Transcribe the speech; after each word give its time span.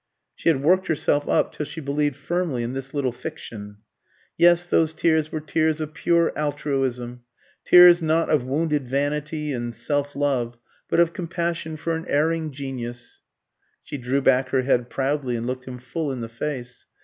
She 0.33 0.49
had 0.49 0.63
worked 0.63 0.87
herself 0.87 1.29
up 1.29 1.51
till 1.51 1.67
she 1.67 1.79
believed 1.79 2.15
firmly 2.15 2.63
in 2.63 2.73
this 2.73 2.91
little 2.91 3.11
fiction. 3.11 3.77
Yes, 4.35 4.65
those 4.65 4.95
tears 4.95 5.31
were 5.31 5.39
tears 5.41 5.79
of 5.79 5.93
pure 5.93 6.33
altruism 6.35 7.21
tears 7.65 8.01
not 8.01 8.27
of 8.27 8.43
wounded 8.43 8.87
vanity 8.89 9.53
and 9.53 9.75
self 9.75 10.15
love, 10.15 10.57
but 10.89 10.99
of 10.99 11.13
compassion 11.13 11.77
for 11.77 11.95
an 11.95 12.05
erring 12.07 12.49
genius. 12.49 13.21
She 13.83 13.99
drew 13.99 14.23
back 14.23 14.49
her 14.49 14.63
head 14.63 14.89
proudly 14.89 15.35
and 15.35 15.45
looked 15.45 15.65
him 15.65 15.77
full 15.77 16.11
in 16.11 16.21
the 16.21 16.29
face. 16.29 16.87